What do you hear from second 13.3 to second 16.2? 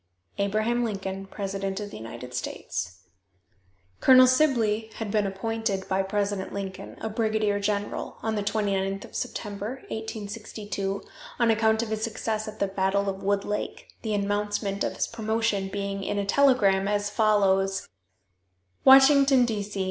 Lake, the announcement of his promotion being in